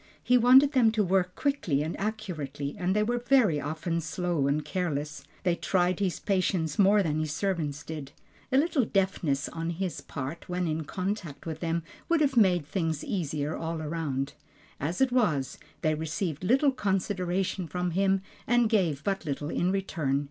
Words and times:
He 0.23 0.35
wanted 0.35 0.71
them 0.71 0.91
to 0.93 1.03
work 1.03 1.35
quickly 1.35 1.83
and 1.83 1.95
accurately 1.99 2.75
and 2.75 2.95
they 2.95 3.03
were 3.03 3.19
very 3.19 3.61
often 3.61 4.01
slow 4.01 4.47
and 4.47 4.65
careless; 4.65 5.23
they 5.43 5.53
tried 5.55 5.99
his 5.99 6.19
patience 6.19 6.79
more 6.79 7.03
than 7.03 7.19
his 7.19 7.31
servants 7.31 7.83
did. 7.83 8.11
A 8.51 8.57
little 8.57 8.83
deftness 8.83 9.47
on 9.49 9.69
his 9.69 10.01
part 10.01 10.49
when 10.49 10.67
in 10.67 10.85
contact 10.85 11.45
with 11.45 11.59
them, 11.59 11.83
would 12.09 12.19
have 12.21 12.35
made 12.35 12.65
things 12.65 13.03
easier 13.03 13.55
all 13.55 13.79
around. 13.79 14.33
As 14.79 15.01
it 15.01 15.11
was, 15.11 15.59
they 15.83 15.93
received 15.93 16.43
little 16.43 16.71
consideration 16.71 17.67
from 17.67 17.91
him, 17.91 18.23
and 18.47 18.71
gave 18.71 19.03
but 19.03 19.23
little 19.23 19.51
in 19.51 19.71
return. 19.71 20.19